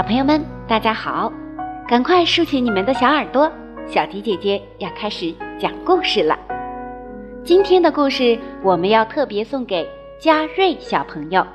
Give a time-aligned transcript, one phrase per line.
[0.00, 1.30] 小朋友们，大家好！
[1.86, 3.52] 赶快竖起你们的小耳朵，
[3.86, 6.38] 小迪姐姐要开始讲故事了。
[7.44, 9.86] 今天的故事我们要特别送给
[10.18, 11.46] 嘉瑞小朋友。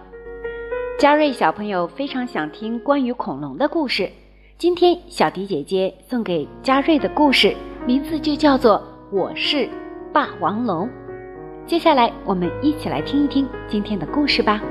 [1.00, 4.08] 嘉瑞小朋友非常想听关于恐龙的故事，
[4.60, 7.52] 今天小迪姐姐送给嘉瑞的故事
[7.88, 8.78] 名字就叫做
[9.12, 9.68] 《我是
[10.14, 10.88] 霸王龙》。
[11.66, 14.62] 接下来我们一起来听一听今天的故事吧。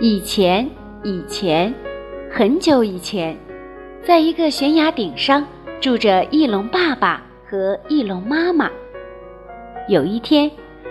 [0.00, 0.70] 以前，
[1.02, 1.74] 以前，
[2.30, 3.36] 很久以前，
[4.00, 5.44] 在一个悬崖顶上
[5.80, 8.70] 住着翼龙爸爸和翼龙妈妈。
[9.88, 10.48] 有一天，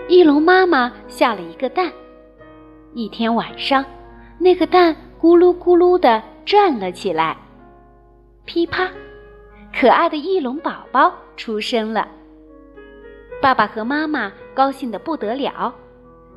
[0.08, 1.90] 翼龙妈妈下了一个蛋。
[2.92, 3.82] 一天晚上，
[4.38, 7.34] 那个蛋咕噜咕噜地转了起来。
[8.44, 8.90] 噼啪，
[9.74, 12.06] 可爱的翼龙宝宝出生了。
[13.40, 15.74] 爸爸和妈妈高兴得不得了。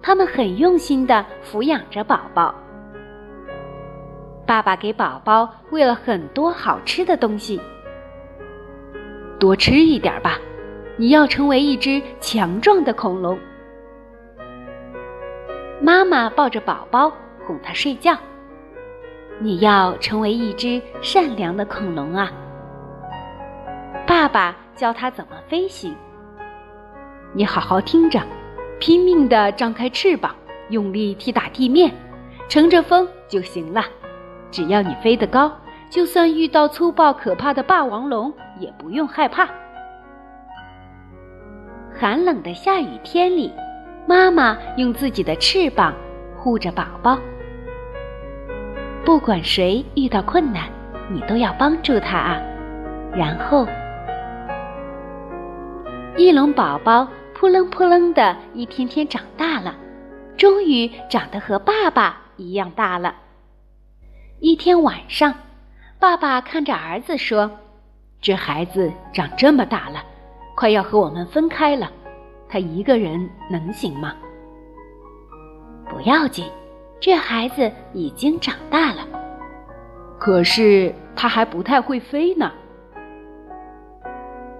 [0.01, 2.53] 他们很用心地抚养着宝宝。
[4.45, 7.61] 爸爸给宝宝喂了很多好吃的东西。
[9.39, 10.37] 多吃一点吧，
[10.97, 13.37] 你要成为一只强壮的恐龙。
[15.81, 17.11] 妈妈抱着宝宝
[17.45, 18.15] 哄他睡觉。
[19.39, 22.31] 你要成为一只善良的恐龙啊。
[24.05, 25.95] 爸爸教他怎么飞行。
[27.33, 28.21] 你好好听着。
[28.81, 30.35] 拼命地张开翅膀，
[30.69, 31.93] 用力踢打地面，
[32.49, 33.83] 乘着风就行了。
[34.49, 35.51] 只要你飞得高，
[35.87, 39.47] 就算遇到粗暴可怕的霸王龙，也不用害怕。
[41.93, 43.53] 寒冷的下雨天里，
[44.07, 45.93] 妈妈用自己的翅膀
[46.35, 47.19] 护着宝宝。
[49.05, 50.63] 不管谁遇到困难，
[51.07, 52.41] 你都要帮助他啊。
[53.13, 53.67] 然后，
[56.17, 57.07] 翼龙宝宝。
[57.41, 59.75] 扑棱扑棱的，一天天长大了，
[60.37, 63.15] 终于长得和爸爸一样大了。
[64.39, 65.33] 一天晚上，
[65.97, 67.49] 爸爸看着儿子说
[68.21, 70.03] ：“这孩子长这么大了，
[70.55, 71.91] 快要和我们分开了，
[72.47, 74.13] 他一个人能行吗？”
[75.89, 76.45] 不要紧，
[76.99, 79.01] 这孩子已经长大了，
[80.19, 82.51] 可是他还不太会飞呢，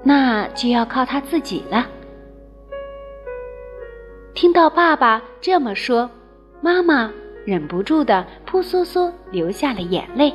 [0.01, 1.85] 那就要靠他自己了。
[4.41, 6.09] 听到爸爸这么说，
[6.61, 7.13] 妈妈
[7.45, 10.33] 忍不住的扑簌簌流下了眼泪。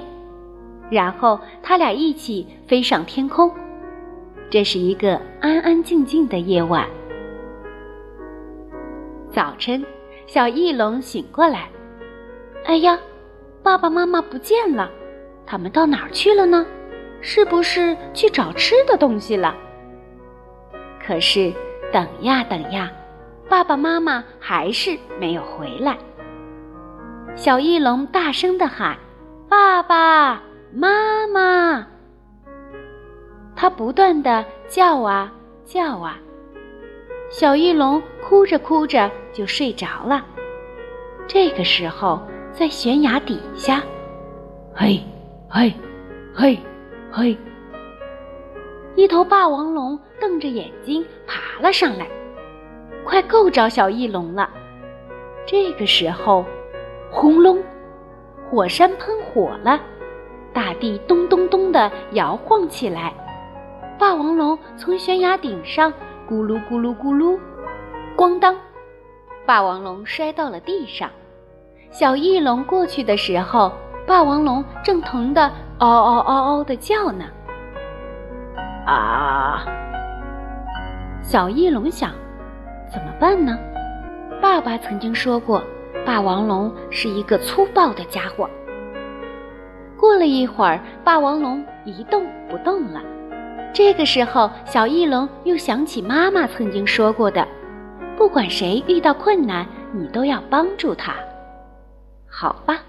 [0.89, 3.51] 然后他俩一起飞上天空。
[4.49, 6.87] 这是一个安安静静的夜晚。
[9.33, 9.85] 早晨，
[10.25, 11.69] 小翼龙醒过来，
[12.65, 12.97] 哎呀，
[13.61, 14.89] 爸爸妈妈不见了，
[15.45, 16.65] 他们到哪儿去了呢？
[17.21, 19.53] 是不是去找吃的东西了？
[21.05, 21.53] 可是，
[21.93, 22.89] 等呀等呀。
[23.49, 25.97] 爸爸妈妈还是没有回来。
[27.35, 28.97] 小翼龙大声的喊
[29.49, 30.43] ：“爸爸
[30.73, 31.87] 妈妈！”
[33.55, 35.33] 它不断的叫啊
[35.65, 36.19] 叫啊。
[37.31, 40.25] 小翼龙哭着哭着就睡着了。
[41.27, 42.21] 这个时候，
[42.53, 43.83] 在悬崖底下，
[44.75, 45.03] 嘿，
[45.49, 45.73] 嘿，
[46.35, 46.59] 嘿，
[47.11, 47.37] 嘿，
[48.95, 52.07] 一头霸王龙瞪着眼睛爬了上来。
[53.07, 54.51] 快够着小翼龙了！
[55.47, 56.45] 这个时候，
[57.09, 57.63] 轰隆，
[58.51, 59.81] 火山喷火了，
[60.53, 63.15] 大地咚咚咚的摇晃起来。
[63.97, 65.93] 霸王龙从悬崖顶上
[66.29, 67.39] 咕噜咕噜咕噜，
[68.17, 68.57] 咣当，
[69.47, 71.09] 霸王龙摔到了地上。
[71.91, 73.71] 小翼龙过去的时候，
[74.05, 77.25] 霸王龙正疼得嗷嗷嗷嗷的叫呢。
[78.85, 79.65] 啊！
[81.23, 82.11] 小翼龙想。
[82.93, 83.59] 怎么办呢？
[84.41, 85.63] 爸爸曾经说过，
[86.05, 88.49] 霸王龙是一个粗暴的家伙。
[89.99, 93.03] 过了一会儿，霸王龙一动不动了。
[93.73, 97.47] 这个时候，小翼龙又想起妈妈曾经说过的：
[98.17, 101.15] 不管谁遇到困难，你都要帮助他。
[102.29, 102.81] 好吧，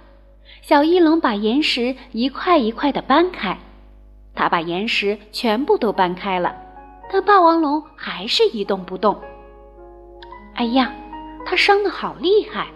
[0.61, 3.57] 小翼龙把岩石一块一块的搬开。
[4.35, 6.55] 他把岩石全部都搬开了，
[7.11, 9.19] 但霸王龙还是一动不动。
[10.57, 10.91] 哎呀，
[11.45, 12.67] 他伤的好厉害！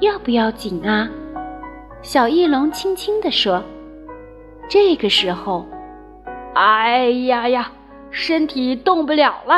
[0.00, 1.08] 要不要紧啊？
[2.02, 3.62] 小翼龙轻轻地说。
[4.68, 5.64] 这个时候，
[6.54, 7.70] 哎呀呀，
[8.10, 9.54] 身体动不了了，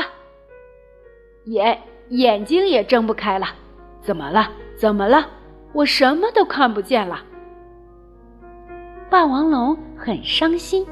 [1.44, 1.80] 眼
[2.10, 3.46] 眼睛也睁不开了。
[4.02, 4.50] 怎么了？
[4.76, 5.26] 怎么了？
[5.72, 7.24] 我什么都看不见了。
[9.08, 10.86] 霸王龙很伤心。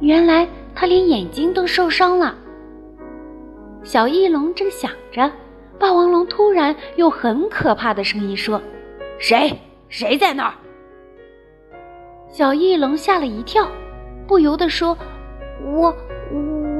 [0.00, 2.34] 原来他连眼睛都受伤了。
[3.82, 5.30] 小翼龙正想着，
[5.78, 8.62] 霸王龙突然用很可怕的声音说
[9.18, 9.58] ：“谁？
[9.88, 10.54] 谁在那儿？”
[12.30, 13.66] 小翼龙吓了一跳，
[14.26, 14.96] 不由得说
[15.64, 15.94] ：“我，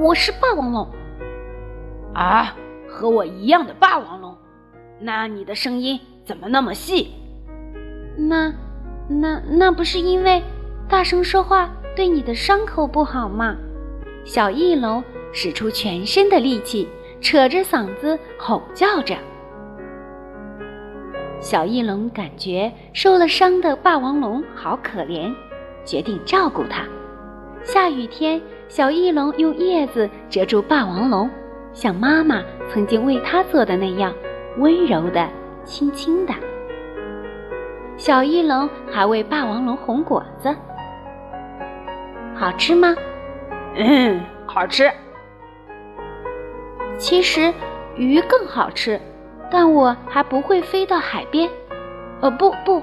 [0.01, 0.89] 我是霸王龙。”
[2.15, 2.57] 啊，
[2.89, 4.37] 和我一样的霸王龙？
[5.01, 7.13] 那你的声音怎么那么细？
[8.17, 8.53] 那，
[9.09, 10.43] 那那不是因为
[10.89, 13.57] 大声说话对你的伤口不好吗？
[14.25, 16.89] 小翼龙使出全身的力气，
[17.21, 19.17] 扯着嗓子吼叫着。
[21.41, 25.35] 小翼龙感觉受了伤的霸王龙好可怜，
[25.85, 26.85] 决定照顾它。
[27.65, 31.29] 下雨天，小翼龙用叶子遮住霸王龙，
[31.73, 34.13] 像妈妈曾经为它做的那样，
[34.59, 35.29] 温柔的、
[35.65, 36.33] 轻轻的。
[37.97, 40.55] 小翼龙还为霸王龙红果子，
[42.35, 42.95] 好吃吗？
[43.77, 44.91] 嗯，好吃。
[46.99, 47.53] 其实
[47.97, 49.01] 鱼更好吃。
[49.55, 51.47] 但我还不会飞到海边，
[52.23, 52.83] 呃，不不，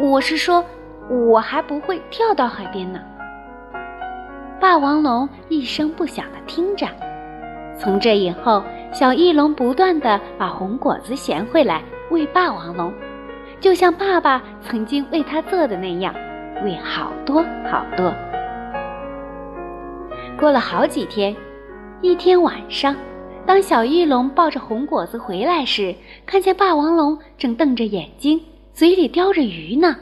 [0.00, 0.64] 我是说，
[1.08, 2.98] 我还不会跳到海边呢。
[4.58, 6.88] 霸王龙一声不响地听着。
[7.78, 11.80] 从这以后，小翼龙不断地把红果子衔回来
[12.10, 12.92] 喂霸王龙，
[13.60, 16.12] 就像爸爸曾经为他做的那样，
[16.64, 18.12] 喂好多好多。
[20.40, 21.36] 过了好几天，
[22.00, 22.96] 一天晚上。
[23.46, 25.94] 当小翼龙抱着红果子回来时，
[26.24, 28.40] 看见霸王龙正瞪着眼睛，
[28.72, 29.96] 嘴里叼着鱼呢。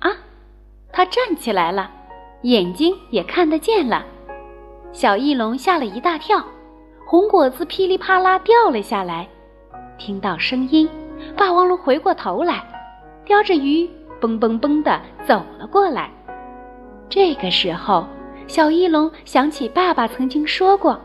[0.00, 0.10] 啊，
[0.92, 1.88] 他站起来了，
[2.42, 4.04] 眼睛也看得见了。
[4.92, 6.44] 小翼龙吓了一大跳，
[7.06, 9.28] 红果子噼里啪啦掉了下来。
[9.98, 10.88] 听到声音，
[11.36, 12.66] 霸王龙回过头来，
[13.24, 13.88] 叼着鱼
[14.20, 16.10] 蹦蹦蹦的走了过来。
[17.08, 18.04] 这个时候，
[18.48, 21.00] 小翼龙想起爸爸曾经说过。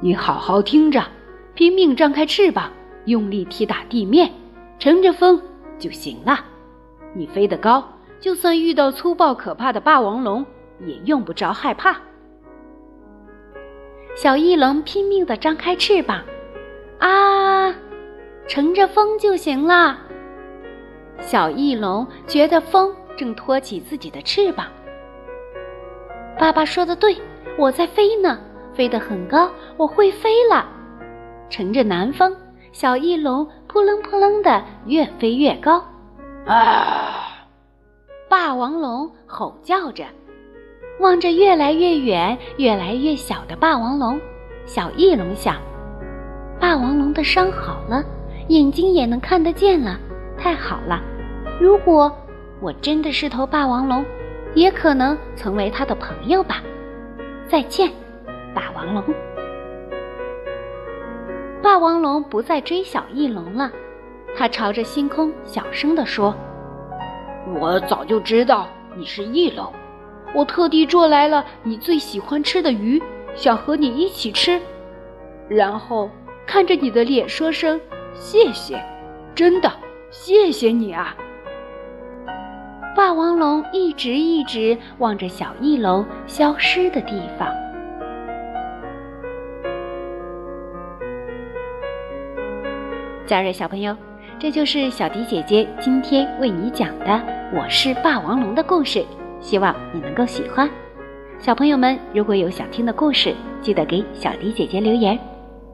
[0.00, 1.02] 你好好听着，
[1.54, 2.70] 拼命张开翅膀，
[3.06, 4.30] 用力踢打地面，
[4.78, 5.40] 乘着风
[5.78, 6.44] 就行了。
[7.14, 7.82] 你飞得高，
[8.20, 10.44] 就算遇到粗暴可怕的霸王龙，
[10.86, 11.96] 也用不着害怕。
[14.14, 16.22] 小翼龙拼命地张开翅膀，
[16.98, 17.74] 啊，
[18.46, 19.98] 乘着风就行了。
[21.20, 24.66] 小翼龙觉得风正托起自己的翅膀。
[26.38, 27.16] 爸爸说的对，
[27.56, 28.38] 我在飞呢。
[28.76, 30.66] 飞得很高，我会飞了。
[31.48, 32.36] 乘着南风，
[32.72, 35.82] 小翼龙扑棱扑棱的越飞越高。
[36.44, 37.22] 啊！
[38.28, 40.04] 霸王龙吼叫着，
[41.00, 44.20] 望着越来越远、越来越小的霸王龙，
[44.64, 45.56] 小翼龙想：
[46.60, 48.04] 霸王龙的伤好了，
[48.48, 49.98] 眼睛也能看得见了，
[50.36, 51.00] 太好了！
[51.60, 52.12] 如果
[52.60, 54.04] 我真的是头霸王龙，
[54.54, 56.62] 也可能成为他的朋友吧。
[57.48, 57.90] 再见。
[58.56, 59.04] 霸王龙，
[61.62, 63.70] 霸王龙不再追小翼龙了。
[64.34, 66.34] 它朝着星空小声地说
[67.60, 68.66] ：“我早就知道
[68.96, 69.70] 你是翼龙，
[70.34, 73.02] 我特地捉来了你最喜欢吃的鱼，
[73.34, 74.58] 想和你一起吃。
[75.50, 76.08] 然后
[76.46, 77.78] 看着你的脸，说声
[78.14, 78.82] 谢谢，
[79.34, 79.70] 真的
[80.10, 81.14] 谢谢你啊！”
[82.96, 87.54] 霸王龙一直一直望着小翼龙消失的地方。
[93.26, 93.94] 嘉瑞小朋友，
[94.38, 97.06] 这就是小迪姐姐今天为你讲的
[97.52, 99.04] 《我是霸王龙》的故事，
[99.40, 100.70] 希望你能够喜欢。
[101.40, 105.18] 小朋友们，如果有想听的故事，记得给小迪姐姐留言。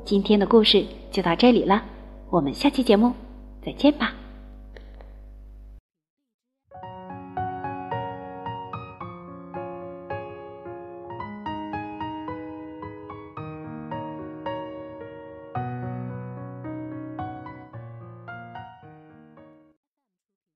[0.02, 1.82] 今天的故事就到这里了，
[2.30, 3.12] 我们下期节目
[3.62, 4.14] 再见吧。